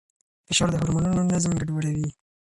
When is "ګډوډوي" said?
1.59-2.09